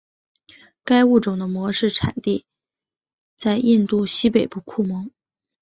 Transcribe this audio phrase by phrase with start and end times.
[0.83, 2.47] 该物种的模式产地
[3.37, 5.11] 在印度西北部库蒙。